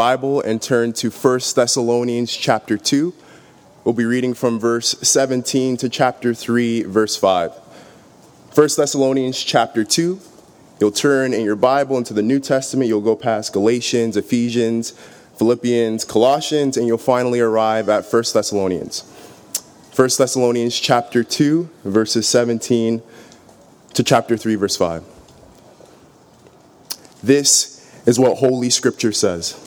[0.00, 3.12] Bible and turn to 1 Thessalonians chapter 2.
[3.84, 7.52] We'll be reading from verse 17 to chapter 3, verse 5.
[7.52, 10.18] 1 Thessalonians chapter 2.
[10.80, 12.88] You'll turn in your Bible into the New Testament.
[12.88, 14.92] You'll go past Galatians, Ephesians,
[15.36, 19.02] Philippians, Colossians, and you'll finally arrive at 1 Thessalonians.
[19.94, 23.02] 1 Thessalonians chapter 2, verses 17
[23.92, 25.04] to chapter 3, verse 5.
[27.22, 29.66] This is what Holy Scripture says.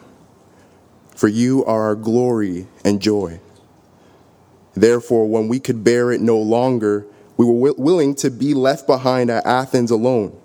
[1.15, 3.39] For you are our glory and joy.
[4.73, 7.05] Therefore, when we could bear it no longer,
[7.37, 10.37] we were willing to be left behind at Athens alone.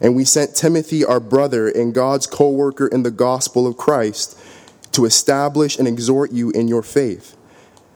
[0.00, 4.38] And we sent Timothy, our brother and God's co worker in the gospel of Christ,
[4.92, 7.36] to establish and exhort you in your faith,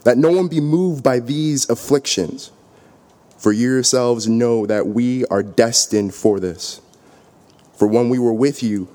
[0.04, 2.50] that no one be moved by these afflictions.
[3.36, 6.80] For you yourselves know that we are destined for this.
[7.76, 8.88] For when we were with you,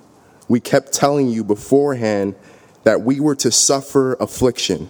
[0.49, 2.35] we kept telling you beforehand
[2.83, 4.89] that we were to suffer affliction,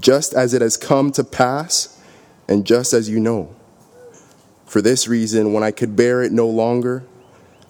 [0.00, 2.00] just as it has come to pass,
[2.48, 3.54] and just as you know.
[4.66, 7.04] For this reason, when I could bear it no longer,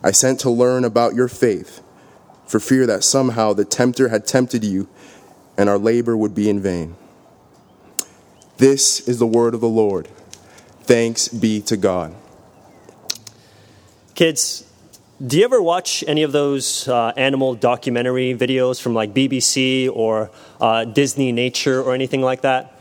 [0.03, 1.81] I sent to learn about your faith
[2.47, 4.89] for fear that somehow the tempter had tempted you
[5.57, 6.97] and our labor would be in vain.
[8.59, 10.09] This is the word of the Lord.
[10.83, 12.15] Thanks be to God.
[14.15, 14.68] Kids,
[15.25, 20.31] do you ever watch any of those uh, animal documentary videos from like BBC or
[20.61, 22.79] uh, Disney Nature or anything like that?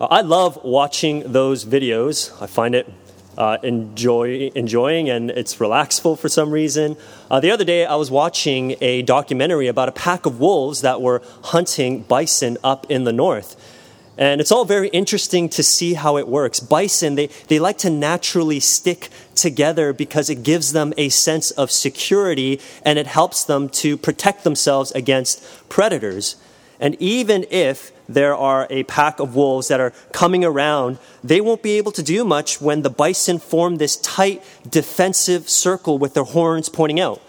[0.00, 2.32] Uh, I love watching those videos.
[2.40, 2.90] I find it
[3.36, 6.96] uh, enjoy, enjoying and it's relaxful for some reason.
[7.30, 11.02] Uh, the other day, I was watching a documentary about a pack of wolves that
[11.02, 13.54] were hunting bison up in the north.
[14.18, 16.58] And it's all very interesting to see how it works.
[16.58, 21.70] Bison, they, they like to naturally stick together because it gives them a sense of
[21.70, 26.36] security and it helps them to protect themselves against predators.
[26.80, 31.62] And even if there are a pack of wolves that are coming around, they won't
[31.62, 36.24] be able to do much when the bison form this tight defensive circle with their
[36.24, 37.20] horns pointing out.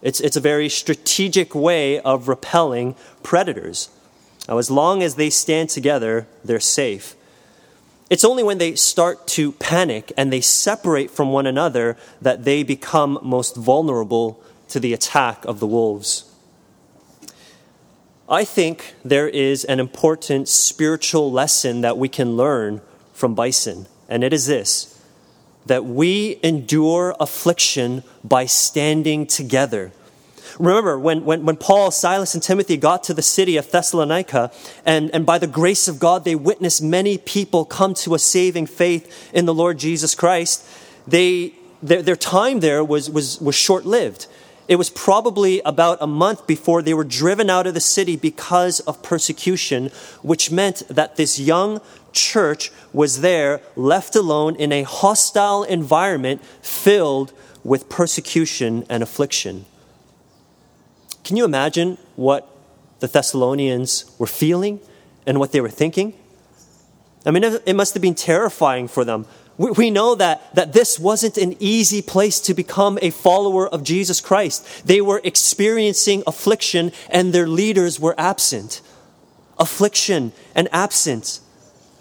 [0.00, 3.88] It's, it's a very strategic way of repelling predators.
[4.48, 7.14] Now, as long as they stand together, they're safe.
[8.10, 12.62] It's only when they start to panic and they separate from one another that they
[12.62, 16.30] become most vulnerable to the attack of the wolves.
[18.28, 22.80] I think there is an important spiritual lesson that we can learn
[23.12, 24.88] from bison, and it is this
[25.66, 29.92] that we endure affliction by standing together.
[30.58, 34.50] Remember, when, when, when Paul, Silas, and Timothy got to the city of Thessalonica,
[34.84, 38.66] and, and by the grace of God, they witnessed many people come to a saving
[38.66, 40.66] faith in the Lord Jesus Christ,
[41.06, 44.26] they, their, their time there was, was, was short lived.
[44.68, 48.80] It was probably about a month before they were driven out of the city because
[48.80, 49.90] of persecution,
[50.22, 51.80] which meant that this young
[52.12, 57.32] church was there, left alone in a hostile environment filled
[57.64, 59.64] with persecution and affliction.
[61.24, 62.48] Can you imagine what
[63.00, 64.80] the Thessalonians were feeling
[65.26, 66.14] and what they were thinking?
[67.24, 69.26] I mean, it must have been terrifying for them
[69.58, 74.20] we know that, that this wasn't an easy place to become a follower of Jesus
[74.20, 74.86] Christ.
[74.86, 78.80] They were experiencing affliction and their leaders were absent.
[79.58, 81.40] Affliction and absence.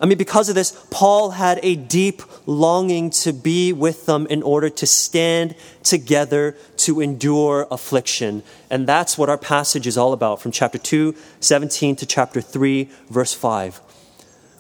[0.01, 4.41] I mean, because of this, Paul had a deep longing to be with them in
[4.41, 8.41] order to stand together to endure affliction.
[8.71, 12.89] And that's what our passage is all about from chapter 2, 17 to chapter 3,
[13.09, 13.79] verse 5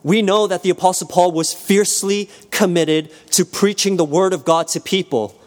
[0.03, 4.67] we know that the Apostle Paul was fiercely committed to preaching the Word of God
[4.69, 5.39] to people.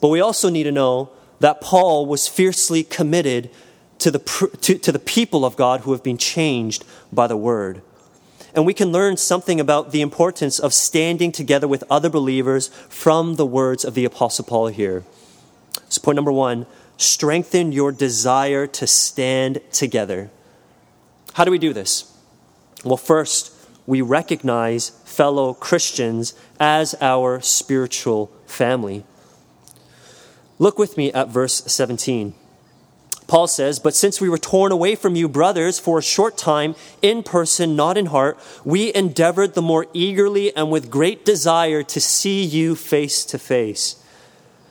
[0.00, 3.50] But we also need to know that Paul was fiercely committed
[3.98, 4.18] to the,
[4.62, 7.82] to, to the people of God who have been changed by the Word.
[8.54, 13.36] And we can learn something about the importance of standing together with other believers from
[13.36, 15.04] the words of the Apostle Paul here.
[15.88, 16.66] So, point number one
[16.96, 20.30] strengthen your desire to stand together.
[21.34, 22.12] How do we do this?
[22.84, 23.52] Well, first,
[23.86, 29.04] we recognize fellow Christians as our spiritual family.
[30.58, 32.34] Look with me at verse 17.
[33.28, 36.74] Paul says, But since we were torn away from you, brothers, for a short time,
[37.02, 42.00] in person, not in heart, we endeavored the more eagerly and with great desire to
[42.00, 44.02] see you face to face.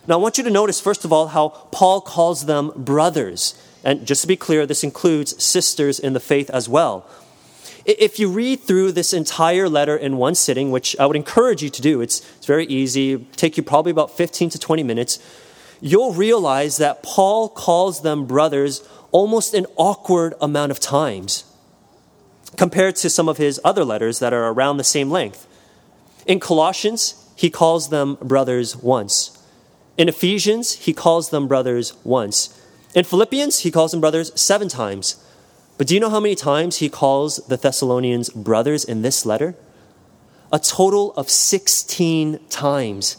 [0.07, 3.53] Now, I want you to notice, first of all, how Paul calls them brothers.
[3.83, 7.07] And just to be clear, this includes sisters in the faith as well.
[7.85, 11.69] If you read through this entire letter in one sitting, which I would encourage you
[11.69, 15.19] to do, it's, it's very easy, take you probably about 15 to 20 minutes
[15.81, 21.43] you'll realize that Paul calls them brothers almost an awkward amount of times
[22.55, 25.47] compared to some of his other letters that are around the same length.
[26.25, 29.37] In Colossians, he calls them brothers once.
[29.97, 32.59] In Ephesians, he calls them brothers once.
[32.93, 35.23] In Philippians, he calls them brothers seven times.
[35.77, 39.55] But do you know how many times he calls the Thessalonians brothers in this letter?
[40.51, 43.17] A total of 16 times.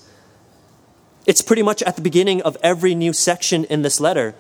[1.28, 4.34] It's pretty much at the beginning of every new section in this letter.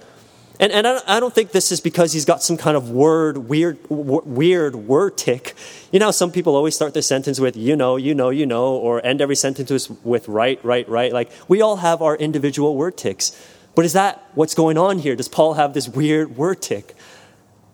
[0.58, 3.78] And, and I don't think this is because he's got some kind of word, weird,
[3.90, 5.54] weird word tic.
[5.92, 8.74] You know, some people always start their sentence with, you know, you know, you know,
[8.74, 11.12] or end every sentence with right, right, right.
[11.12, 13.38] Like, we all have our individual word tics.
[13.74, 15.14] But is that what's going on here?
[15.14, 16.96] Does Paul have this weird word tic?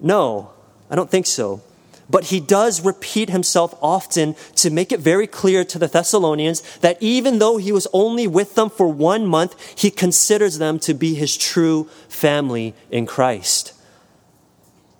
[0.00, 0.50] No,
[0.90, 1.62] I don't think so.
[2.08, 6.98] But he does repeat himself often to make it very clear to the Thessalonians that
[7.00, 11.14] even though he was only with them for one month, he considers them to be
[11.14, 13.72] his true family in Christ.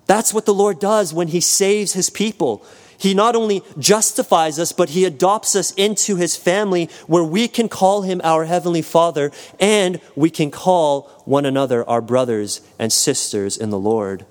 [0.07, 2.65] That's what the Lord does when he saves his people.
[2.97, 7.67] He not only justifies us, but he adopts us into his family where we can
[7.67, 13.57] call him our heavenly father and we can call one another our brothers and sisters
[13.57, 14.25] in the Lord.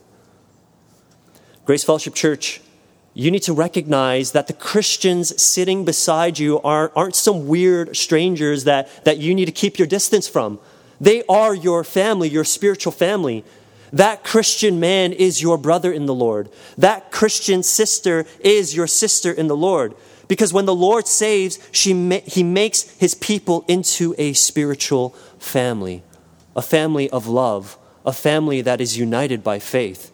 [1.65, 2.61] Grace Fellowship Church,
[3.14, 8.64] you need to recognize that the Christians sitting beside you are, aren't some weird strangers
[8.64, 10.58] that, that you need to keep your distance from.
[11.00, 13.44] They are your family, your spiritual family.
[13.93, 16.49] That Christian man is your brother in the Lord.
[16.76, 19.94] That Christian sister is your sister in the Lord.
[20.26, 26.02] Because when the Lord saves, she ma- he makes his people into a spiritual family,
[26.56, 30.10] a family of love, a family that is united by faith.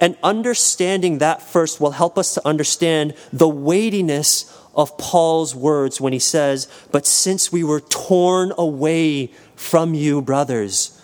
[0.00, 6.12] And understanding that first will help us to understand the weightiness of Paul's words when
[6.12, 11.00] he says, But since we were torn away from you, brothers.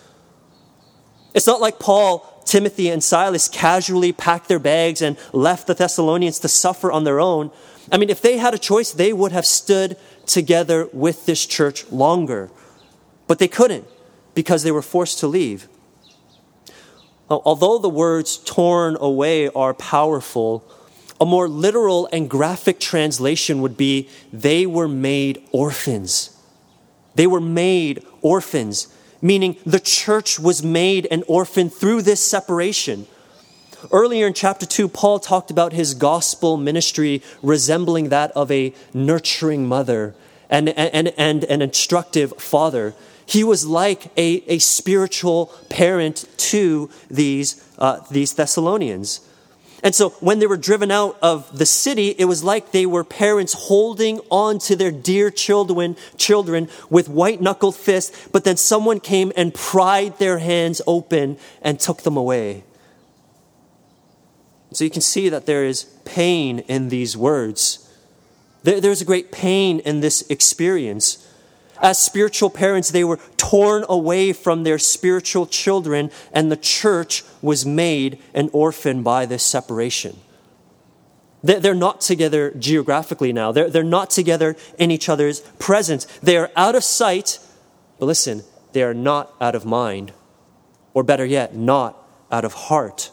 [1.34, 6.40] It's not like Paul, Timothy, and Silas casually packed their bags and left the Thessalonians
[6.40, 7.50] to suffer on their own.
[7.93, 9.96] I mean, if they had a choice, they would have stood
[10.26, 12.50] together with this church longer.
[13.28, 13.87] But they couldn't
[14.34, 15.69] because they were forced to leave.
[17.31, 20.65] Although the words torn away are powerful,
[21.21, 26.37] a more literal and graphic translation would be they were made orphans.
[27.15, 28.88] They were made orphans,
[29.23, 33.06] meaning the church was made an orphan through this separation.
[33.93, 39.67] Earlier in chapter 2, Paul talked about his gospel ministry resembling that of a nurturing
[39.67, 40.15] mother
[40.49, 42.94] and, and, and an instructive father.
[43.31, 49.21] He was like a, a spiritual parent to these, uh, these Thessalonians.
[49.85, 53.05] And so when they were driven out of the city, it was like they were
[53.05, 58.99] parents holding on to their dear children, children with white knuckled fists, but then someone
[58.99, 62.65] came and pried their hands open and took them away.
[64.72, 67.89] So you can see that there is pain in these words.
[68.65, 71.25] There, there's a great pain in this experience.
[71.81, 77.65] As spiritual parents, they were torn away from their spiritual children, and the church was
[77.65, 80.19] made an orphan by this separation.
[81.43, 83.51] They're not together geographically now.
[83.51, 86.05] They're, not together in each other's presence.
[86.22, 87.39] They are out of sight,
[87.99, 90.13] but listen, they are not out of mind.
[90.93, 91.96] Or better yet, not
[92.31, 93.10] out of heart.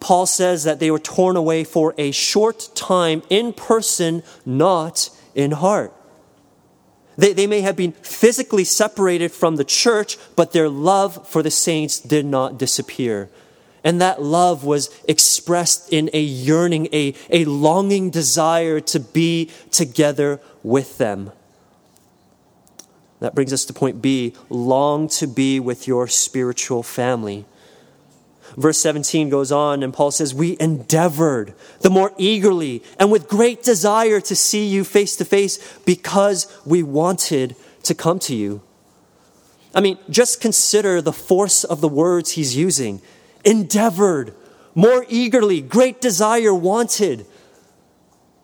[0.00, 5.52] Paul says that they were torn away for a short time in person, not in
[5.52, 5.92] heart.
[7.16, 11.50] They, they may have been physically separated from the church, but their love for the
[11.50, 13.30] saints did not disappear.
[13.82, 20.40] And that love was expressed in a yearning, a, a longing desire to be together
[20.62, 21.30] with them.
[23.20, 27.46] That brings us to point B long to be with your spiritual family.
[28.56, 33.62] Verse 17 goes on, and Paul says, We endeavored the more eagerly and with great
[33.62, 38.62] desire to see you face to face because we wanted to come to you.
[39.74, 43.02] I mean, just consider the force of the words he's using.
[43.44, 44.34] Endeavored,
[44.74, 47.26] more eagerly, great desire, wanted.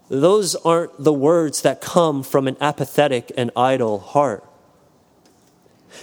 [0.08, 4.44] Those aren't the words that come from an apathetic and idle heart.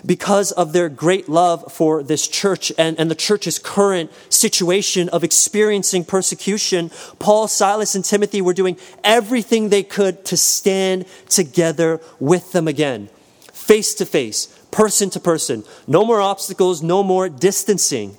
[0.05, 5.24] Because of their great love for this church and, and the church's current situation of
[5.24, 12.51] experiencing persecution, Paul, Silas, and Timothy were doing everything they could to stand together with
[12.51, 13.10] them again,
[13.51, 15.63] face to face, person to person.
[15.88, 18.17] No more obstacles, no more distancing.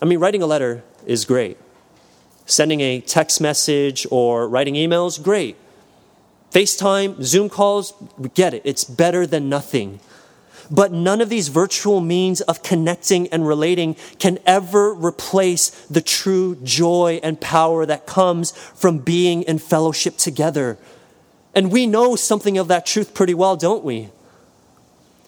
[0.00, 1.58] I mean, writing a letter is great.
[2.46, 5.56] Sending a text message or writing emails, great.
[6.52, 8.62] FaceTime, Zoom calls, we get it.
[8.64, 10.00] It's better than nothing.
[10.70, 16.56] But none of these virtual means of connecting and relating can ever replace the true
[16.62, 20.78] joy and power that comes from being in fellowship together.
[21.54, 24.10] And we know something of that truth pretty well, don't we?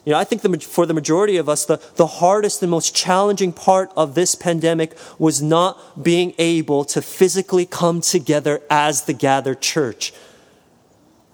[0.05, 2.95] You know, I think the, for the majority of us, the, the hardest and most
[2.95, 9.13] challenging part of this pandemic was not being able to physically come together as the
[9.13, 10.15] gathered church.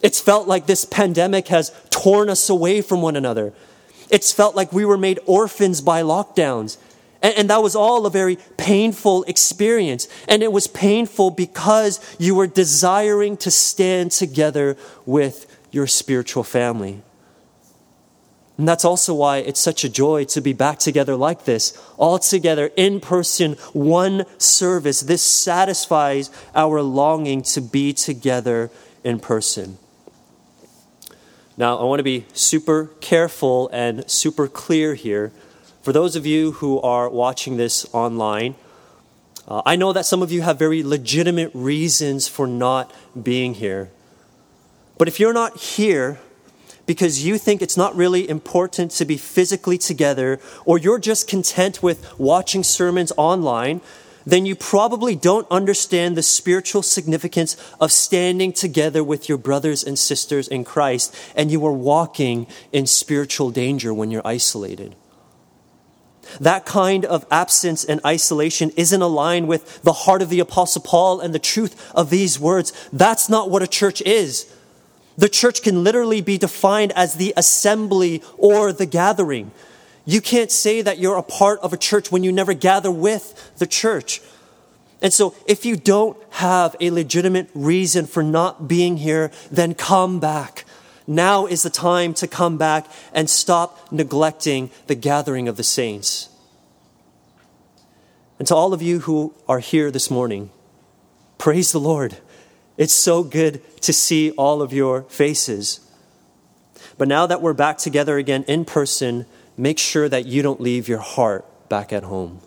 [0.02, 3.52] It's felt like this pandemic has torn us away from one another.
[4.10, 6.78] It's felt like we were made orphans by lockdowns.
[7.22, 10.08] And, and, that was all a very painful experience.
[10.28, 17.02] And it was painful because you were desiring to stand together with your spiritual family.
[18.56, 22.18] And that's also why it's such a joy to be back together like this, all
[22.20, 25.00] together in person, one service.
[25.00, 28.70] This satisfies our longing to be together
[29.02, 29.78] in person.
[31.56, 35.30] Now, I want to be super careful and super clear here.
[35.82, 38.56] For those of you who are watching this online,
[39.46, 43.90] uh, I know that some of you have very legitimate reasons for not being here.
[44.98, 46.18] But if you're not here
[46.86, 51.82] because you think it's not really important to be physically together, or you're just content
[51.82, 53.80] with watching sermons online,
[54.26, 59.98] then you probably don't understand the spiritual significance of standing together with your brothers and
[59.98, 64.94] sisters in Christ, and you are walking in spiritual danger when you're isolated.
[66.40, 71.20] That kind of absence and isolation isn't aligned with the heart of the Apostle Paul
[71.20, 72.72] and the truth of these words.
[72.92, 74.50] That's not what a church is.
[75.16, 79.52] The church can literally be defined as the assembly or the gathering.
[80.04, 83.52] You can't say that you're a part of a church when you never gather with
[83.56, 84.20] the church.
[85.00, 90.20] And so, if you don't have a legitimate reason for not being here, then come
[90.20, 90.64] back.
[91.06, 96.30] Now is the time to come back and stop neglecting the gathering of the saints.
[98.38, 100.50] And to all of you who are here this morning,
[101.38, 102.16] praise the Lord.
[102.76, 105.80] It's so good to see all of your faces.
[106.96, 110.88] But now that we're back together again in person, make sure that you don't leave
[110.88, 112.40] your heart back at home.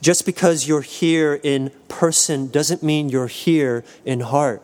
[0.00, 4.62] Just because you're here in person doesn't mean you're here in heart.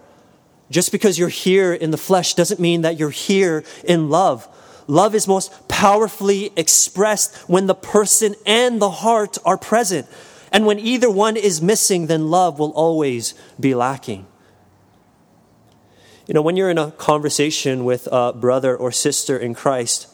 [0.70, 4.46] Just because you're here in the flesh doesn't mean that you're here in love.
[4.86, 10.06] Love is most powerfully expressed when the person and the heart are present.
[10.50, 14.26] And when either one is missing, then love will always be lacking.
[16.26, 20.08] You know, when you're in a conversation with a brother or sister in Christ,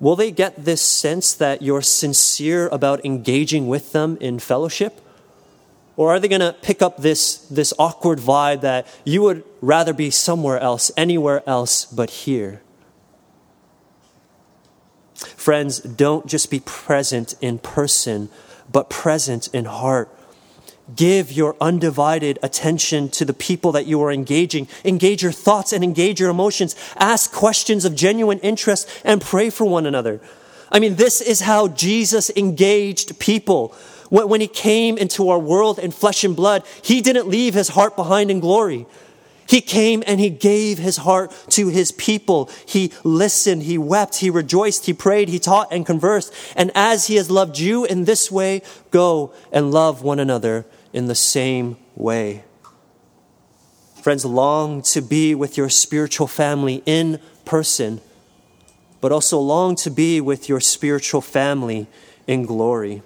[0.00, 5.00] will they get this sense that you're sincere about engaging with them in fellowship?
[5.96, 9.92] Or are they going to pick up this, this awkward vibe that you would rather
[9.92, 12.62] be somewhere else, anywhere else but here?
[15.14, 18.30] Friends, don't just be present in person,
[18.72, 20.08] but present in heart.
[20.96, 24.68] Give your undivided attention to the people that you are engaging.
[24.84, 26.74] Engage your thoughts and engage your emotions.
[26.96, 30.20] Ask questions of genuine interest and pray for one another.
[30.72, 33.74] I mean, this is how Jesus engaged people.
[34.08, 37.94] When he came into our world in flesh and blood, he didn't leave his heart
[37.94, 38.86] behind in glory.
[39.46, 42.48] He came and he gave his heart to his people.
[42.66, 46.32] He listened, he wept, he rejoiced, he prayed, he taught and conversed.
[46.54, 51.06] And as he has loved you in this way, go and love one another in
[51.06, 52.44] the same way.
[54.02, 58.00] Friends, long to be with your spiritual family in person,
[59.00, 61.86] but also long to be with your spiritual family
[62.26, 63.02] in glory.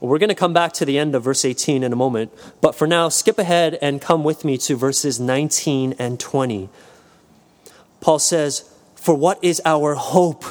[0.00, 2.74] We're going to come back to the end of verse 18 in a moment, but
[2.74, 6.70] for now, skip ahead and come with me to verses 19 and 20.
[8.00, 8.64] Paul says,
[8.94, 10.44] For what is our hope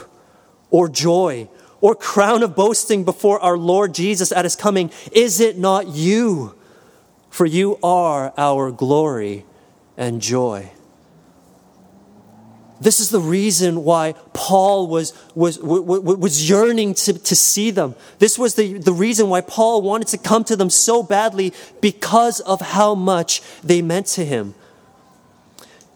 [0.69, 1.49] or joy
[1.81, 4.91] or crown of boasting before our Lord Jesus at his coming?
[5.11, 6.55] Is it not you?
[7.29, 9.45] For you are our glory
[9.97, 10.71] and joy.
[12.81, 17.93] This is the reason why Paul was, was, was yearning to, to see them.
[18.19, 22.39] This was the, the reason why Paul wanted to come to them so badly because
[22.39, 24.55] of how much they meant to him.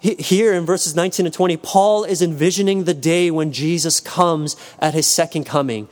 [0.03, 4.93] Here in verses 19 and 20, Paul is envisioning the day when Jesus comes at
[4.93, 5.87] his second coming.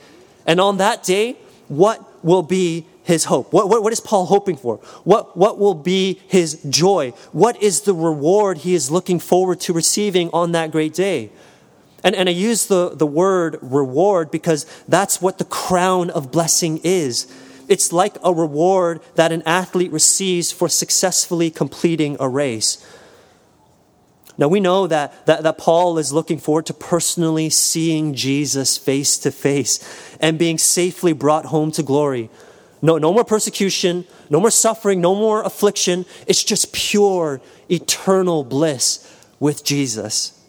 [0.45, 1.37] And on that day,
[1.69, 3.53] what will be his hope?
[3.53, 4.77] What, what, what is Paul hoping for?
[5.05, 7.11] What, what will be his joy?
[7.31, 11.29] What is the reward he is looking forward to receiving on that great day?
[12.03, 16.81] And, and I use the, the word reward because that's what the crown of blessing
[16.83, 17.31] is.
[17.69, 22.85] It's like a reward that an athlete receives for successfully completing a race.
[24.41, 29.19] Now we know that, that, that Paul is looking forward to personally seeing Jesus face
[29.19, 29.79] to face
[30.19, 32.31] and being safely brought home to glory.
[32.81, 36.07] No, no more persecution, no more suffering, no more affliction.
[36.25, 39.07] It's just pure, eternal bliss
[39.39, 40.43] with Jesus.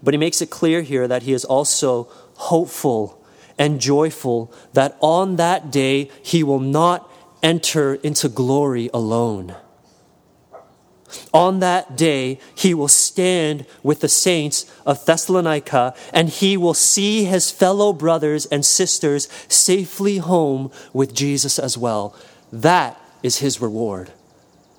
[0.00, 2.04] But he makes it clear here that he is also
[2.36, 3.20] hopeful
[3.58, 7.10] and joyful that on that day he will not
[7.42, 9.56] enter into glory alone.
[11.32, 17.24] On that day, he will stand with the saints of Thessalonica and he will see
[17.24, 22.14] his fellow brothers and sisters safely home with Jesus as well.
[22.52, 24.12] That is his reward.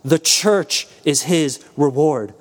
[0.03, 2.33] The church is his reward.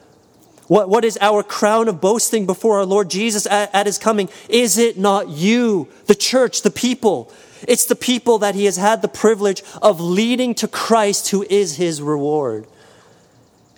[0.68, 4.28] What, what is our crown of boasting before our Lord Jesus at, at his coming?
[4.48, 7.32] Is it not you, the church, the people?
[7.68, 11.76] It's the people that he has had the privilege of leading to Christ, who is
[11.76, 12.66] his reward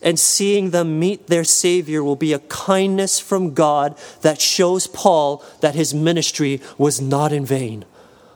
[0.04, 5.42] and seeing them meet their Savior will be a kindness from God that shows Paul
[5.60, 7.86] that his ministry was not in vain.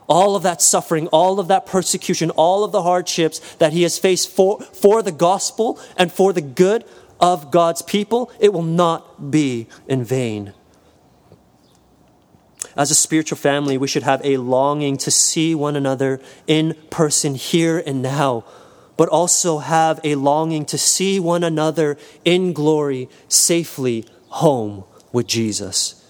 [0.08, 3.98] All of that suffering, all of that persecution, all of the hardships that he has
[3.98, 6.84] faced for, for the gospel and for the good
[7.20, 10.54] of God's people, it will not be in vain.
[12.74, 17.34] As a spiritual family, we should have a longing to see one another in person
[17.34, 18.44] here and now
[18.98, 26.04] but also have a longing to see one another in glory safely home with Jesus.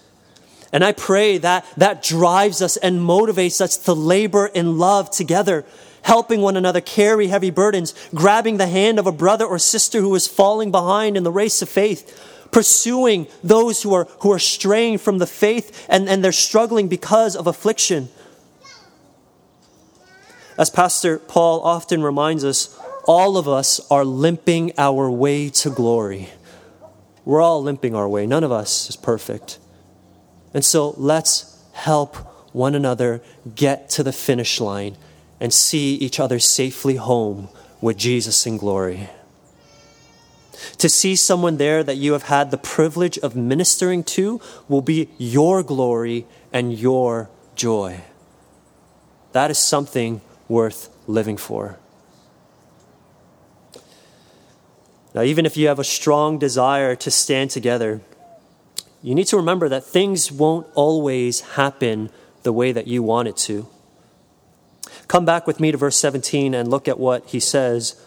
[0.73, 5.65] And I pray that that drives us and motivates us to labor in love together,
[6.01, 10.15] helping one another carry heavy burdens, grabbing the hand of a brother or sister who
[10.15, 14.97] is falling behind in the race of faith, pursuing those who are, who are straying
[14.97, 18.09] from the faith and, and they're struggling because of affliction.
[20.59, 26.27] As Pastor Paul often reminds us, all of us are limping our way to glory.
[27.23, 28.27] We're all limping our way.
[28.27, 29.57] None of us is perfect.
[30.53, 32.17] And so let's help
[32.53, 33.21] one another
[33.55, 34.97] get to the finish line
[35.39, 37.47] and see each other safely home
[37.79, 39.09] with Jesus in glory.
[40.79, 45.07] To see someone there that you have had the privilege of ministering to will be
[45.17, 48.01] your glory and your joy.
[49.31, 51.79] That is something worth living for.
[55.15, 58.01] Now, even if you have a strong desire to stand together,
[59.01, 62.09] you need to remember that things won't always happen
[62.43, 63.67] the way that you want it to.
[65.07, 67.99] Come back with me to verse 17 and look at what he says.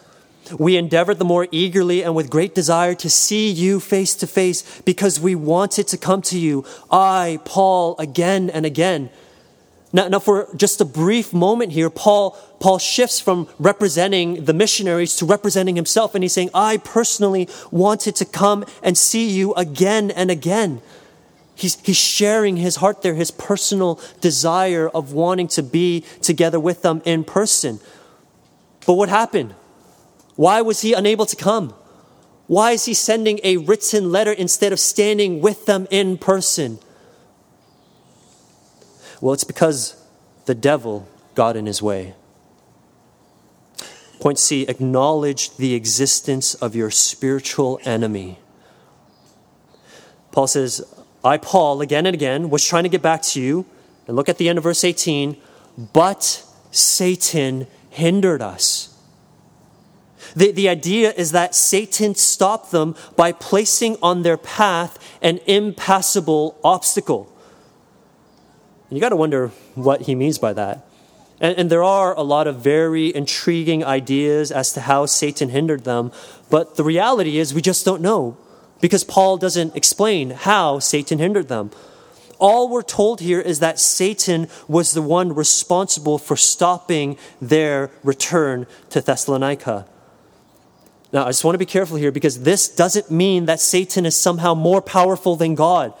[0.57, 4.81] We endeavored the more eagerly and with great desire to see you face to face
[4.81, 9.09] because we wanted to come to you, I, Paul, again and again
[9.95, 15.15] now, now, for just a brief moment here, Paul, Paul shifts from representing the missionaries
[15.17, 20.09] to representing himself, and he's saying, I personally wanted to come and see you again
[20.09, 20.81] and again.
[21.53, 26.81] He's, he's sharing his heart there, his personal desire of wanting to be together with
[26.81, 27.79] them in person.
[28.87, 29.53] But what happened?
[30.35, 31.71] Why was he unable to come?
[32.47, 36.79] Why is he sending a written letter instead of standing with them in person?
[39.23, 39.95] Well, it's because
[40.47, 42.13] the devil got in his way.
[44.19, 48.37] Point C acknowledge the existence of your spiritual enemy.
[50.33, 50.81] Paul says,
[51.23, 53.65] I, Paul, again and again, was trying to get back to you.
[54.07, 55.37] And look at the end of verse 18.
[55.93, 58.93] But Satan hindered us.
[60.35, 66.59] The, the idea is that Satan stopped them by placing on their path an impassable
[66.61, 67.32] obstacle.
[68.95, 70.85] You got to wonder what he means by that.
[71.39, 75.83] And, and, there are a lot of very intriguing ideas as to how Satan hindered
[75.83, 76.11] them,
[76.49, 78.37] but the reality is we just don't know
[78.79, 81.71] because Paul doesn't explain how Satan hindered them.
[82.39, 88.67] All we're told here is that Satan was the one responsible for stopping their return
[88.91, 89.87] to Thessalonica.
[91.11, 94.15] Now, I just want to be careful here because this doesn't mean that Satan is
[94.15, 95.93] somehow more powerful than God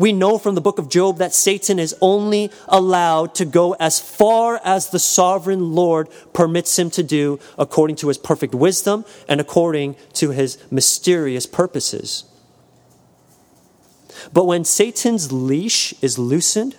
[0.00, 4.00] We know from the book of Job that Satan is only allowed to go as
[4.00, 9.42] far as the sovereign Lord permits him to do according to his perfect wisdom and
[9.42, 12.24] according to his mysterious purposes.
[14.32, 16.76] But when Satan's leash is loosened,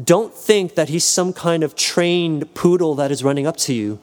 [0.00, 3.98] don't think that he's some kind of trained poodle that is running up to you.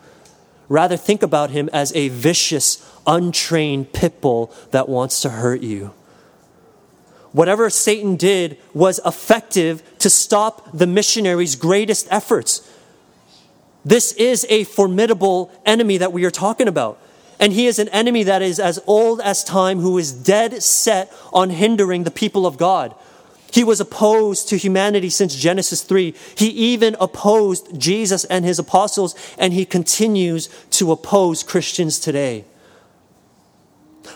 [0.67, 5.93] Rather, think about him as a vicious, untrained pit bull that wants to hurt you.
[7.31, 12.67] Whatever Satan did was effective to stop the missionaries' greatest efforts.
[13.85, 16.99] This is a formidable enemy that we are talking about.
[17.39, 21.11] And he is an enemy that is as old as time who is dead set
[21.31, 22.93] on hindering the people of God.
[23.51, 26.13] He was opposed to humanity since Genesis 3.
[26.35, 32.45] He even opposed Jesus and his apostles, and he continues to oppose Christians today.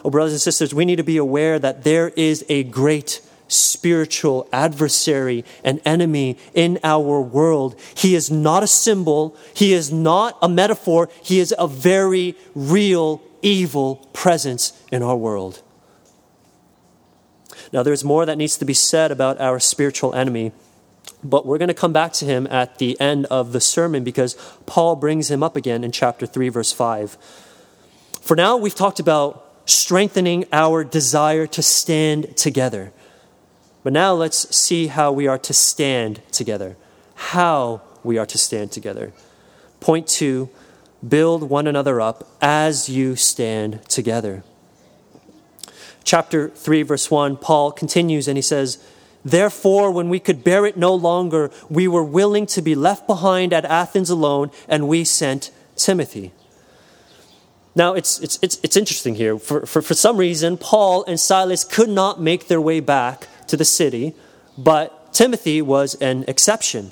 [0.03, 4.47] Oh, brothers and sisters, we need to be aware that there is a great spiritual
[4.51, 7.79] adversary and enemy in our world.
[7.95, 13.21] He is not a symbol, he is not a metaphor, he is a very real
[13.41, 15.61] evil presence in our world.
[17.71, 20.51] Now, there's more that needs to be said about our spiritual enemy,
[21.23, 24.35] but we're going to come back to him at the end of the sermon because
[24.65, 27.17] Paul brings him up again in chapter 3, verse 5.
[28.21, 32.91] For now, we've talked about strengthening our desire to stand together.
[33.83, 36.77] But now let's see how we are to stand together.
[37.15, 39.13] How we are to stand together.
[39.79, 40.49] Point two
[41.05, 44.43] build one another up as you stand together
[46.03, 48.77] chapter 3, verse 1, Paul continues and he says,
[49.25, 53.53] Therefore, when we could bear it no longer, we were willing to be left behind
[53.53, 56.33] at Athens alone, and we sent Timothy.
[57.75, 59.39] Now, it's, it's, it's, it's interesting here.
[59.39, 63.57] For, for, for some reason, Paul and Silas could not make their way back to
[63.57, 64.13] the city,
[64.57, 66.91] but Timothy was an exception.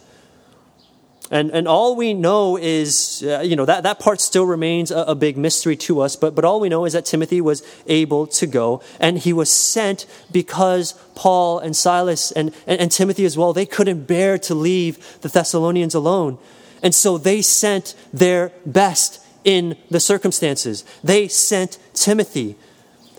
[1.29, 5.03] And, and all we know is, uh, you know, that, that part still remains a,
[5.03, 8.27] a, big mystery to us, but, but all we know is that Timothy was able
[8.27, 13.37] to go, and he was sent because Paul and Silas and, and, and Timothy as
[13.37, 16.37] well, they couldn't bear to leave the Thessalonians alone.
[16.83, 20.83] And so they sent their best in the circumstances.
[21.03, 22.55] They sent Timothy,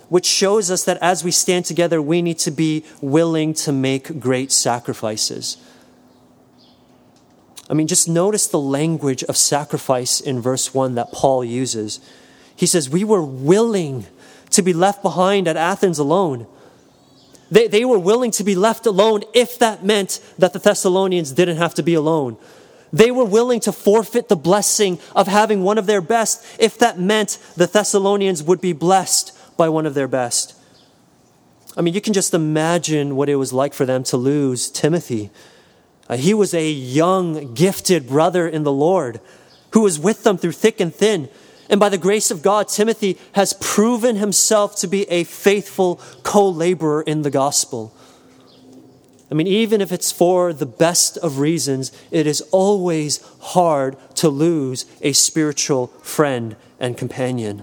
[0.09, 4.21] which shows us that as we stand together, we need to be willing to make
[4.21, 5.57] great sacrifices.
[7.71, 12.01] I mean, just notice the language of sacrifice in verse 1 that Paul uses.
[12.55, 14.07] He says, We were willing
[14.51, 16.47] to be left behind at Athens alone.
[17.51, 21.59] They, they were willing to be left alone if that meant that the Thessalonians didn't
[21.59, 22.37] have to be alone.
[22.93, 26.99] They were willing to forfeit the blessing of having one of their best if that
[26.99, 30.55] meant the Thessalonians would be blessed by one of their best.
[31.77, 35.31] I mean, you can just imagine what it was like for them to lose Timothy
[36.13, 39.21] uh, he was a young, gifted brother in the Lord
[39.73, 41.31] who was with them through thick and thin.
[41.71, 46.47] And by the grace of God, Timothy has proven himself to be a faithful co
[46.49, 47.95] laborer in the gospel.
[49.33, 54.29] I mean, even if it's for the best of reasons, it is always hard to
[54.29, 57.63] lose a spiritual friend and companion.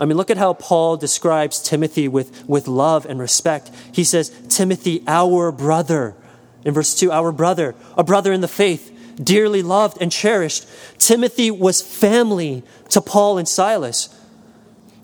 [0.00, 3.70] I mean, look at how Paul describes Timothy with, with love and respect.
[3.92, 6.16] He says, Timothy, our brother
[6.64, 8.90] in verse 2, our brother, a brother in the faith,
[9.22, 10.66] dearly loved and cherished.
[10.96, 14.08] Timothy was family to Paul and Silas,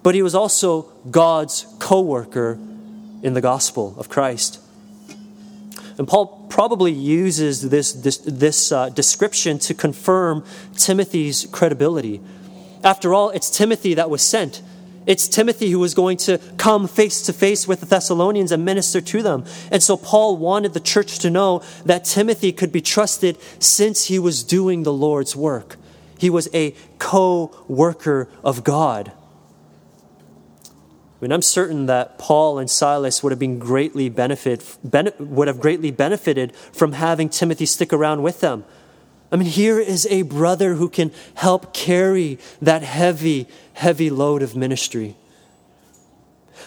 [0.02, 2.58] but he was also God's co worker
[3.22, 4.61] in the gospel of Christ.
[6.02, 10.44] And Paul probably uses this, this, this uh, description to confirm
[10.76, 12.20] Timothy's credibility.
[12.82, 14.62] After all, it's Timothy that was sent.
[15.06, 19.00] It's Timothy who was going to come face to face with the Thessalonians and minister
[19.00, 19.44] to them.
[19.70, 24.18] And so Paul wanted the church to know that Timothy could be trusted since he
[24.18, 25.76] was doing the Lord's work.
[26.18, 29.12] He was a co worker of God.
[31.22, 34.76] I mean, I'm certain that Paul and Silas would have been greatly benefit,
[35.20, 38.64] would have greatly benefited from having Timothy stick around with them.
[39.30, 44.56] I mean, here is a brother who can help carry that heavy, heavy load of
[44.56, 45.14] ministry.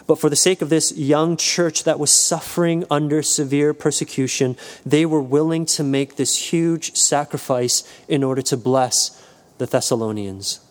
[0.08, 5.06] But for the sake of this young church that was suffering under severe persecution, they
[5.06, 9.22] were willing to make this huge sacrifice in order to bless
[9.58, 10.62] the Thessalonians.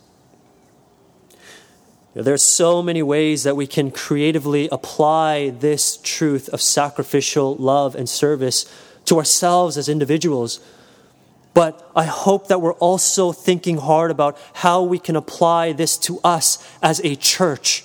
[2.15, 7.95] There are so many ways that we can creatively apply this truth of sacrificial love
[7.97, 8.67] and service
[9.07, 10.61] to ourselves as individuals
[11.55, 16.19] but I hope that we're also thinking hard about how we can apply this to
[16.25, 17.85] us as a church.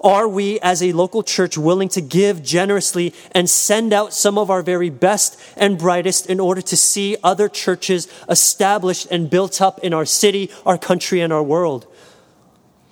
[0.00, 4.48] Are we, as a local church, willing to give generously and send out some of
[4.50, 9.78] our very best and brightest in order to see other churches established and built up
[9.80, 11.86] in our city, our country, and our world?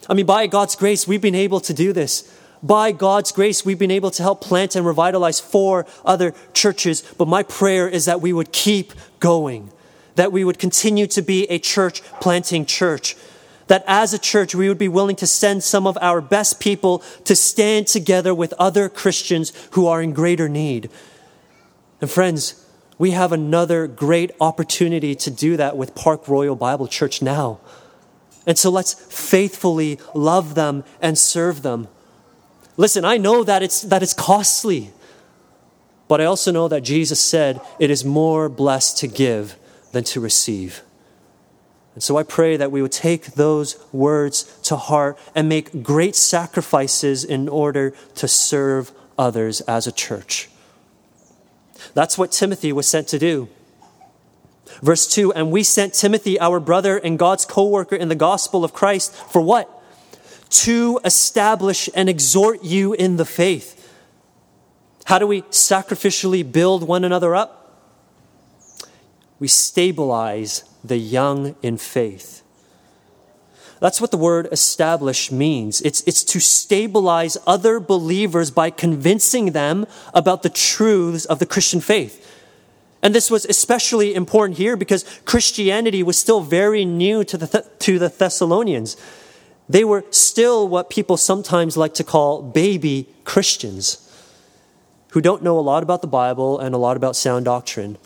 [0.09, 2.33] I mean, by God's grace, we've been able to do this.
[2.63, 7.03] By God's grace, we've been able to help plant and revitalize four other churches.
[7.19, 9.71] But my prayer is that we would keep going,
[10.15, 13.17] that we would continue to be a church planting church
[13.69, 17.01] that as a church we would be willing to send some of our best people
[17.25, 20.91] to stand together with other Christians who are in greater need.
[22.01, 22.65] And friends,
[22.99, 27.61] we have another great opportunity to do that with Park Royal Bible Church now.
[28.47, 31.89] And so let's faithfully love them and serve them.
[32.77, 34.93] Listen, I know that it's, that it's costly,
[36.09, 39.57] but I also know that Jesus said it is more blessed to give
[39.93, 40.83] than to receive.
[41.95, 46.15] And so I pray that we would take those words to heart and make great
[46.15, 50.51] sacrifices in order to serve others as a church.
[51.95, 53.49] That's what Timothy was sent to do.
[54.83, 58.65] Verse 2 And we sent Timothy, our brother and God's co worker in the gospel
[58.65, 59.71] of Christ, for what?
[60.51, 63.73] To establish and exhort you in the faith.
[65.05, 67.63] How do we sacrificially build one another up?
[69.39, 72.43] We stabilize the young in faith.
[73.79, 75.83] That's what the word establish means.
[75.83, 81.81] It's, it's to stabilize other believers by convincing them about the truths of the Christian
[81.81, 82.36] faith.
[83.07, 88.01] And this was especially important here because Christianity was still very new to the, to
[88.01, 88.97] the Thessalonians.
[89.69, 94.03] They were still what people sometimes like to call baby Christians
[95.11, 97.97] who don't know a lot about the Bible and a lot about sound doctrine.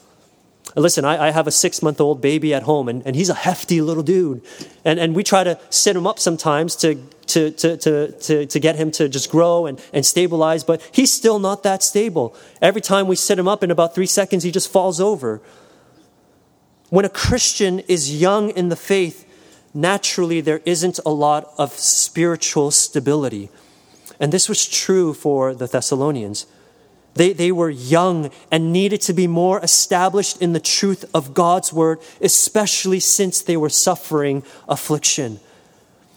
[0.76, 3.34] Listen, I, I have a six month old baby at home, and, and he's a
[3.34, 4.42] hefty little dude.
[4.84, 8.60] And, and we try to set him up sometimes to, to, to, to, to, to
[8.60, 12.34] get him to just grow and, and stabilize, but he's still not that stable.
[12.60, 15.40] Every time we set him up, in about three seconds, he just falls over.
[16.88, 19.26] When a Christian is young in the faith,
[19.72, 23.48] naturally there isn't a lot of spiritual stability.
[24.18, 26.46] And this was true for the Thessalonians.
[27.14, 31.72] They, they were young and needed to be more established in the truth of God's
[31.72, 35.40] word, especially since they were suffering affliction.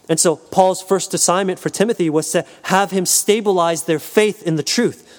[0.09, 4.55] And so, Paul's first assignment for Timothy was to have him stabilize their faith in
[4.57, 5.09] the truth.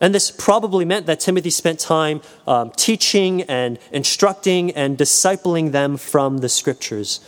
[0.00, 5.98] And this probably meant that Timothy spent time um, teaching and instructing and discipling them
[5.98, 7.20] from the scriptures.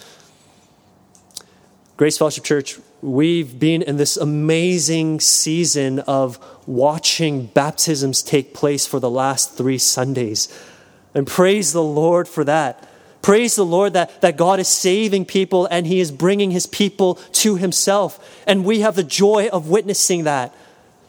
[1.99, 8.99] Grace Fellowship Church, we've been in this amazing season of watching baptisms take place for
[8.99, 10.49] the last three Sundays.
[11.15, 12.89] And praise the Lord for that.
[13.23, 17.15] Praise the Lord that, that God is saving people and He is bringing His people
[17.33, 18.43] to Himself.
[18.47, 20.53] And we have the joy of witnessing that.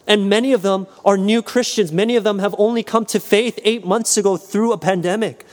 [0.05, 1.91] And many of them are new Christians.
[1.91, 5.45] Many of them have only come to faith eight months ago through a pandemic.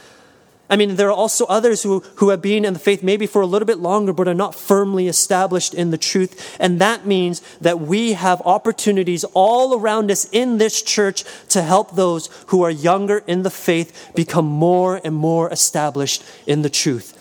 [0.71, 3.43] I mean, there are also others who, who have been in the faith maybe for
[3.43, 6.57] a little bit longer, but are not firmly established in the truth.
[6.61, 11.97] And that means that we have opportunities all around us in this church to help
[11.97, 17.17] those who are younger in the faith become more and more established in the truth.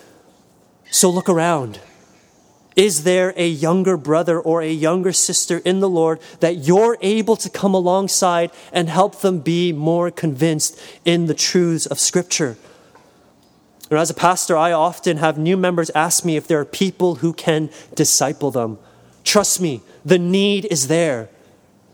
[0.92, 1.80] So look around.
[2.76, 7.36] Is there a younger brother or a younger sister in the Lord that you're able
[7.38, 12.56] to come alongside and help them be more convinced in the truths of Scripture?
[13.92, 17.34] As a pastor, I often have new members ask me if there are people who
[17.34, 18.78] can disciple them.
[19.24, 21.30] Trust me, the need is there.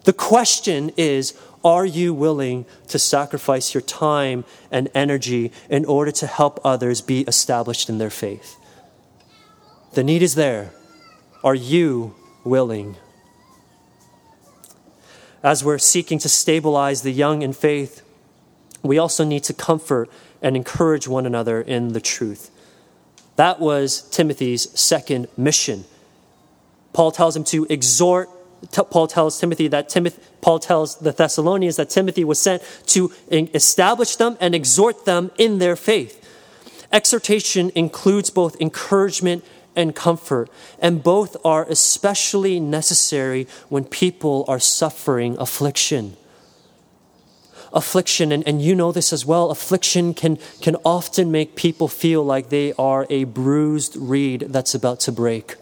[0.03, 6.27] The question is are you willing to sacrifice your time and energy in order to
[6.27, 8.55] help others be established in their faith?
[9.93, 10.71] The need is there.
[11.43, 12.97] Are you willing?
[15.41, 18.03] As we're seeking to stabilize the young in faith,
[18.83, 20.09] we also need to comfort
[20.45, 22.51] and encourage one another in the truth.
[23.35, 25.85] That was Timothy's second mission.
[26.93, 28.29] Paul tells him to exhort.
[28.71, 34.17] Paul tells Timothy that Timothy, Paul tells the Thessalonians that Timothy was sent to establish
[34.17, 36.21] them and exhort them in their faith.
[36.91, 39.43] Exhortation includes both encouragement
[39.75, 46.15] and comfort, and both are especially necessary when people are suffering affliction
[47.75, 52.23] affliction, and, and you know this as well, affliction can, can often make people feel
[52.23, 55.55] like they are a bruised reed that's about to break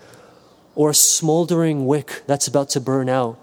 [0.75, 3.37] or a smoldering wick that's about to burn out.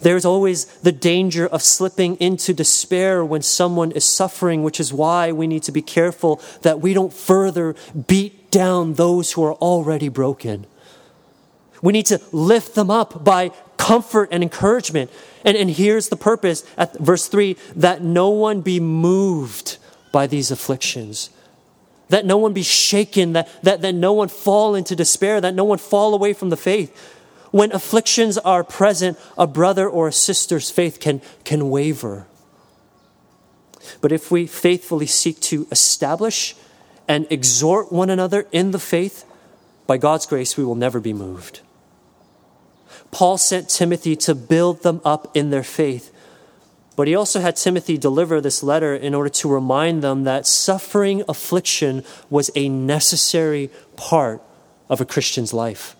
[0.00, 5.32] There's always the danger of slipping into despair when someone is suffering, which is why
[5.32, 7.74] we need to be careful that we don't further
[8.06, 10.66] beat down those who are already broken.
[11.82, 15.10] We need to lift them up by comfort and encouragement.
[15.44, 19.78] And, and here's the purpose at verse 3 that no one be moved
[20.12, 21.30] by these afflictions.
[22.08, 25.64] That no one be shaken, that, that, that no one fall into despair, that no
[25.64, 27.16] one fall away from the faith.
[27.52, 32.26] When afflictions are present, a brother or a sister's faith can, can waver.
[34.00, 36.54] But if we faithfully seek to establish
[37.08, 39.24] and exhort one another in the faith,
[39.86, 41.60] by God's grace, we will never be moved.
[43.10, 46.12] Paul sent Timothy to build them up in their faith.
[46.96, 51.22] But he also had Timothy deliver this letter in order to remind them that suffering
[51.28, 54.42] affliction was a necessary part
[54.88, 55.96] of a Christian's life.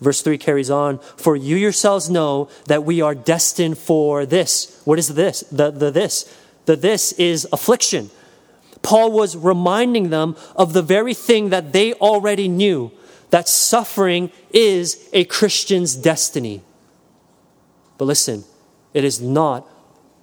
[0.00, 4.80] Verse 3 carries on For you yourselves know that we are destined for this.
[4.84, 5.40] What is this?
[5.52, 6.32] The, the this.
[6.64, 8.10] The this is affliction.
[8.82, 12.92] Paul was reminding them of the very thing that they already knew
[13.30, 16.62] that suffering is a Christian's destiny.
[17.98, 18.44] But listen,
[18.92, 19.66] it is not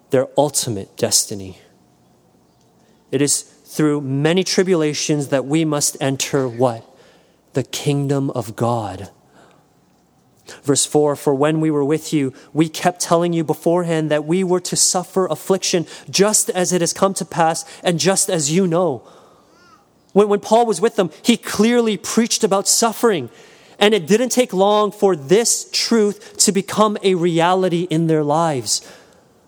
[0.10, 1.60] their ultimate destiny.
[3.12, 6.84] It is through many tribulations that we must enter what?
[7.54, 9.10] The kingdom of God.
[10.64, 14.44] Verse 4 For when we were with you, we kept telling you beforehand that we
[14.44, 18.68] were to suffer affliction just as it has come to pass and just as you
[18.68, 19.08] know.
[20.18, 23.30] When, when Paul was with them, he clearly preached about suffering.
[23.78, 28.82] And it didn't take long for this truth to become a reality in their lives.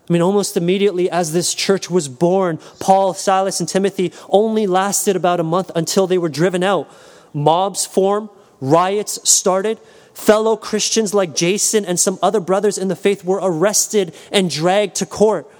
[0.08, 5.15] I mean, almost immediately as this church was born, Paul, Silas, and Timothy only lasted
[5.15, 6.88] about a month until they were driven out.
[7.34, 8.29] Mobs formed,
[8.62, 9.79] riots started.
[10.13, 14.93] Fellow Christians like Jason and some other brothers in the faith were arrested and dragged
[14.97, 15.51] to court.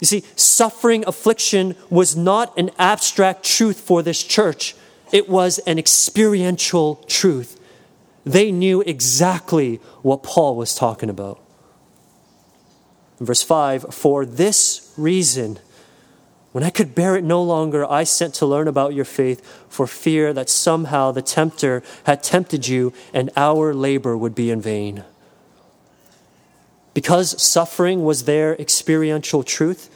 [0.00, 4.74] You see, suffering affliction was not an abstract truth for this church,
[5.12, 7.58] it was an experiential truth.
[8.24, 11.40] They knew exactly what Paul was talking about.
[13.18, 15.58] verse 5 For this reason,
[16.52, 19.86] when I could bear it no longer, I sent to learn about your faith for
[19.86, 25.04] fear that somehow the tempter had tempted you and our labor would be in vain.
[26.98, 29.88] Because suffering was their experiential truth,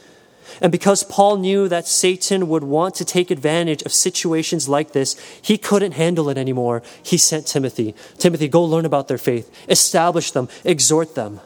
[0.61, 5.17] and because Paul knew that Satan would want to take advantage of situations like this,
[5.41, 6.81] he couldn't handle it anymore.
[7.03, 7.93] He sent Timothy.
[8.19, 11.41] Timothy, go learn about their faith, establish them, exhort them.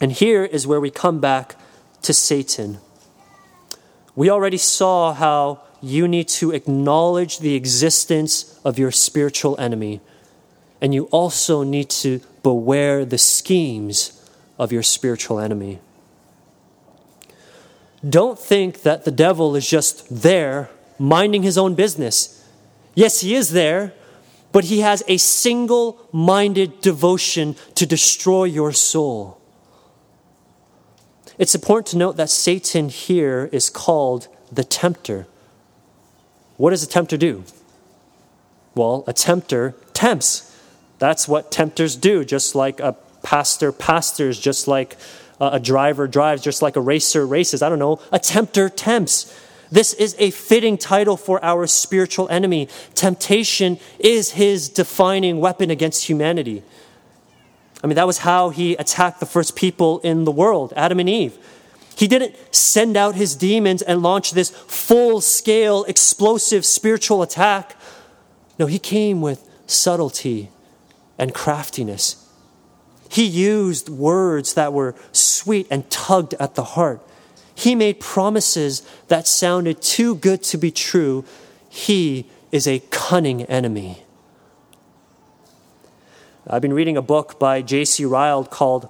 [0.00, 1.54] And here is where we come back
[2.02, 2.78] to Satan.
[4.16, 10.00] We already saw how you need to acknowledge the existence of your spiritual enemy,
[10.80, 14.15] and you also need to beware the schemes
[14.58, 15.80] of your spiritual enemy.
[18.08, 22.44] Don't think that the devil is just there minding his own business.
[22.94, 23.92] Yes, he is there,
[24.52, 29.40] but he has a single minded devotion to destroy your soul.
[31.38, 35.26] It's important to note that Satan here is called the tempter.
[36.56, 37.44] What does a tempter do?
[38.74, 40.54] Well, a tempter tempts.
[40.98, 44.96] That's what tempters do, just like a pastor pastors, just like
[45.40, 47.60] a driver drives, just like a racer races.
[47.60, 48.00] I don't know.
[48.12, 49.36] A tempter tempts.
[49.68, 52.68] This is a fitting title for our spiritual enemy.
[52.94, 56.62] Temptation is his defining weapon against humanity.
[57.82, 61.08] I mean, that was how he attacked the first people in the world, Adam and
[61.08, 61.36] Eve.
[61.96, 67.74] He didn't send out his demons and launch this full scale, explosive spiritual attack.
[68.56, 70.50] No, he came with subtlety
[71.18, 72.22] and craftiness.
[73.08, 77.00] He used words that were sweet and tugged at the heart.
[77.54, 81.24] He made promises that sounded too good to be true.
[81.68, 84.02] He is a cunning enemy.
[86.46, 88.04] I've been reading a book by J.C.
[88.04, 88.88] Ryle called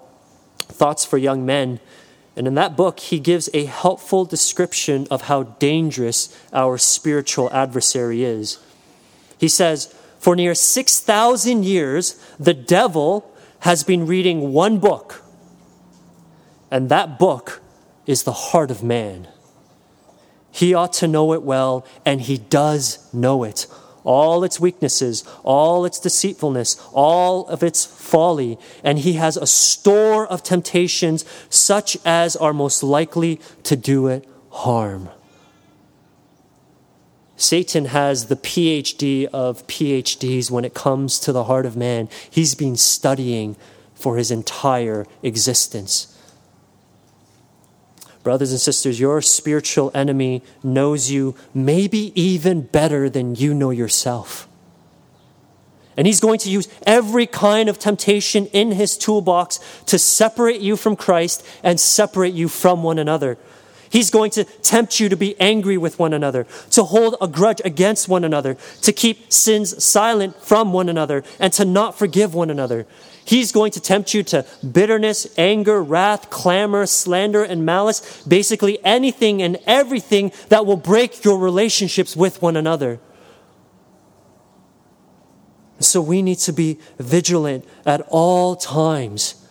[0.59, 1.81] Thoughts for Young Men.
[2.37, 8.25] And in that book, he gives a helpful description of how dangerous our spiritual adversary
[8.25, 8.59] is.
[9.39, 15.23] He says, For near 6,000 years, the devil has been reading one book,
[16.71, 17.61] and that book
[18.07, 19.29] is the heart of man.
[20.51, 23.67] He ought to know it well, and he does know it.
[24.05, 30.27] All its weaknesses, all its deceitfulness, all of its folly, and he has a store
[30.27, 35.11] of temptations such as are most likely to do it harm.
[37.37, 42.09] Satan has the PhD of PhDs when it comes to the heart of man.
[42.31, 43.57] He's been studying
[43.95, 46.13] for his entire existence.
[48.23, 54.49] Brothers and sisters, your spiritual enemy knows you maybe even better than you know yourself.
[55.97, 60.77] And he's going to use every kind of temptation in his toolbox to separate you
[60.77, 63.39] from Christ and separate you from one another.
[63.91, 67.61] He's going to tempt you to be angry with one another, to hold a grudge
[67.65, 72.51] against one another, to keep sins silent from one another, and to not forgive one
[72.51, 72.87] another.
[73.25, 78.23] He's going to tempt you to bitterness, anger, wrath, clamor, slander, and malice.
[78.25, 83.01] Basically, anything and everything that will break your relationships with one another.
[85.81, 89.46] So we need to be vigilant at all times.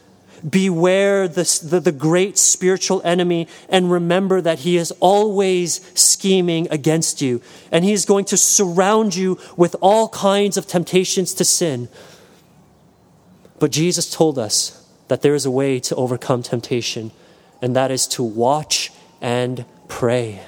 [0.48, 7.22] Beware the, the, the, great spiritual enemy and remember that he is always scheming against
[7.22, 7.42] you.
[7.72, 11.90] And he is going to surround you with all kinds of temptations to sin.
[13.60, 17.12] But Jesus told us that there is a way to overcome temptation,
[17.62, 18.92] and that is to watch
[19.22, 20.42] and pray.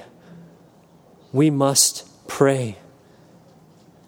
[1.32, 2.76] We must pray.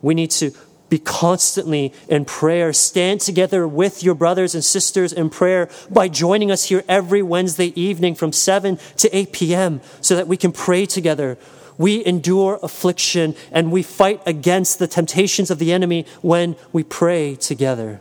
[0.02, 0.52] We need to
[0.90, 2.72] be constantly in prayer.
[2.72, 7.72] Stand together with your brothers and sisters in prayer by joining us here every Wednesday
[7.80, 9.80] evening from 7 to 8 p.m.
[10.02, 11.38] so that we can pray together.
[11.78, 17.36] We endure affliction and we fight against the temptations of the enemy when we pray
[17.36, 18.00] together.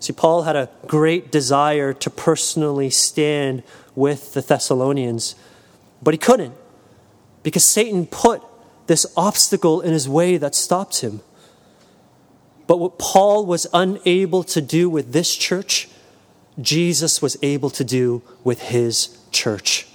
[0.00, 3.62] See, Paul had a great desire to personally stand
[3.94, 5.34] with the Thessalonians,
[6.02, 6.54] but he couldn't
[7.42, 8.42] because Satan put
[8.86, 11.20] this obstacle in his way that stopped him.
[12.66, 15.88] But what Paul was unable to do with this church,
[16.60, 19.86] Jesus was able to do with his church.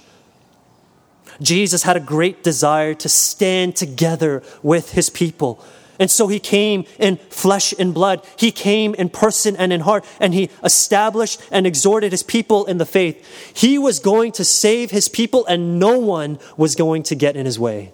[1.40, 5.64] Jesus had a great desire to stand together with his people.
[5.98, 8.26] And so he came in flesh and blood.
[8.36, 12.78] He came in person and in heart, and he established and exhorted his people in
[12.78, 13.54] the faith.
[13.54, 17.44] He was going to save his people, and no one was going to get in
[17.44, 17.92] his way.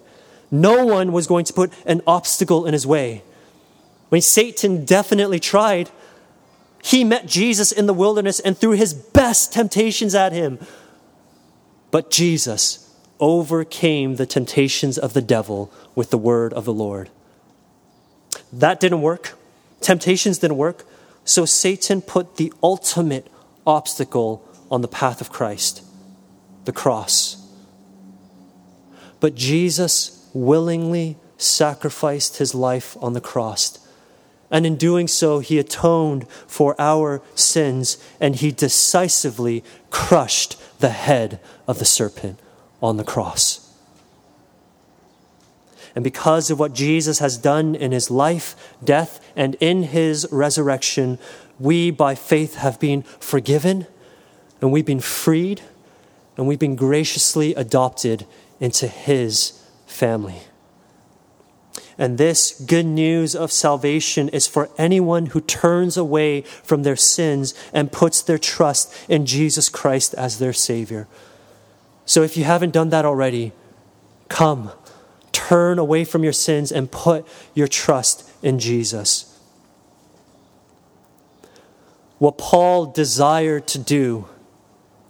[0.49, 3.23] No one was going to put an obstacle in his way.
[4.09, 5.89] When Satan definitely tried,
[6.83, 10.59] he met Jesus in the wilderness and threw his best temptations at him.
[11.91, 17.09] But Jesus overcame the temptations of the devil with the word of the Lord.
[18.53, 19.33] That didn't work.
[19.81, 20.85] Temptations didn't work.
[21.25, 23.27] So Satan put the ultimate
[23.65, 25.83] obstacle on the path of Christ
[26.65, 27.41] the cross.
[29.21, 33.79] But Jesus willingly sacrificed his life on the cross.
[34.49, 41.39] And in doing so, he atoned for our sins and he decisively crushed the head
[41.67, 42.39] of the serpent
[42.81, 43.63] on the cross.
[45.95, 51.17] And because of what Jesus has done in his life, death, and in his resurrection,
[51.59, 53.87] we by faith have been forgiven
[54.61, 55.61] and we've been freed
[56.37, 58.25] and we've been graciously adopted
[58.59, 60.41] into his family.
[61.97, 67.55] And this good news of salvation is for anyone who turns away from their sins
[67.73, 71.07] and puts their trust in Jesus Christ as their Savior.
[72.05, 73.51] So if you haven't done that already,
[74.29, 74.71] come,
[75.31, 79.33] turn away from your sins and put your trust in Jesus.
[82.19, 84.27] What Paul desired to do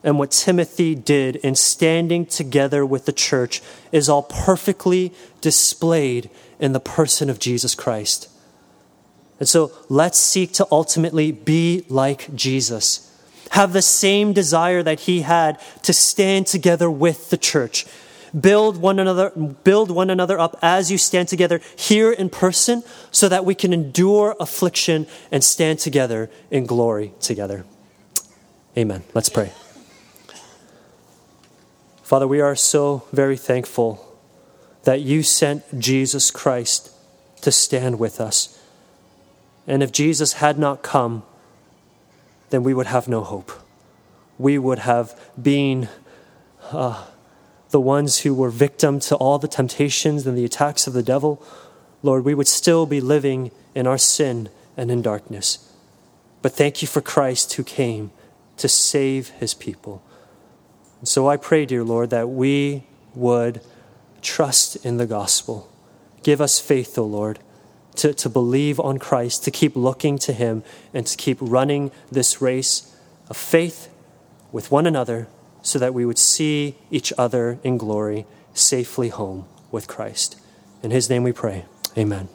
[0.04, 6.30] and what Timothy did in standing together with the church is all perfectly displayed
[6.60, 8.30] in the person of Jesus Christ.
[9.40, 13.04] And so let's seek to ultimately be like Jesus.
[13.52, 17.86] Have the same desire that he had to stand together with the church.
[18.38, 19.30] Build one another,
[19.64, 23.74] build one another up as you stand together here in person so that we can
[23.74, 27.66] endure affliction and stand together in glory together.
[28.78, 29.04] Amen.
[29.14, 29.52] Let's pray.
[32.08, 34.18] Father, we are so very thankful
[34.84, 36.90] that you sent Jesus Christ
[37.42, 38.58] to stand with us.
[39.68, 41.24] And if Jesus had not come,
[42.50, 43.52] then we would have no hope.
[44.38, 45.90] We would have been
[46.72, 47.08] uh,
[47.72, 51.44] the ones who were victim to all the temptations and the attacks of the devil.
[52.04, 54.48] Lord, we would still be living in our sin
[54.78, 55.70] and in darkness.
[56.42, 58.12] But thank you for Christ who came
[58.56, 60.02] to save his people.
[61.00, 62.84] And so I pray, dear Lord, that we
[63.14, 63.62] would
[64.22, 65.72] trust in the gospel.
[66.24, 67.40] Give us faith, O Lord,
[67.96, 72.42] to, to believe on Christ, to keep looking to Him, and to keep running this
[72.42, 72.96] race
[73.30, 73.90] of faith
[74.52, 75.28] with one another
[75.62, 80.40] so that we would see each other in glory safely home with Christ.
[80.82, 81.66] In His name we pray.
[81.98, 82.30] Amen.